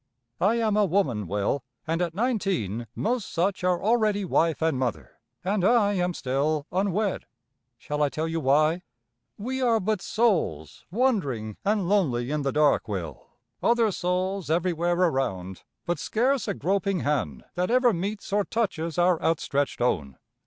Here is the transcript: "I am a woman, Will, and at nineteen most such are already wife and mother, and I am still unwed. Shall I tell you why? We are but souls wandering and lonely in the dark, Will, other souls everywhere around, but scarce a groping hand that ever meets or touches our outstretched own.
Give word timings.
"I 0.39 0.55
am 0.55 0.75
a 0.75 0.85
woman, 0.85 1.27
Will, 1.27 1.61
and 1.85 2.01
at 2.01 2.15
nineteen 2.15 2.87
most 2.95 3.31
such 3.31 3.63
are 3.63 3.83
already 3.83 4.25
wife 4.25 4.59
and 4.59 4.79
mother, 4.79 5.19
and 5.43 5.63
I 5.63 5.93
am 5.93 6.15
still 6.15 6.65
unwed. 6.71 7.27
Shall 7.77 8.01
I 8.01 8.09
tell 8.09 8.27
you 8.27 8.39
why? 8.39 8.81
We 9.37 9.61
are 9.61 9.79
but 9.79 10.01
souls 10.01 10.85
wandering 10.89 11.57
and 11.63 11.87
lonely 11.87 12.31
in 12.31 12.41
the 12.41 12.51
dark, 12.51 12.87
Will, 12.87 13.27
other 13.61 13.91
souls 13.91 14.49
everywhere 14.49 14.95
around, 14.95 15.61
but 15.85 15.99
scarce 15.99 16.47
a 16.47 16.55
groping 16.55 17.01
hand 17.01 17.43
that 17.53 17.69
ever 17.69 17.93
meets 17.93 18.33
or 18.33 18.43
touches 18.43 18.97
our 18.97 19.21
outstretched 19.21 19.81
own. 19.81 20.17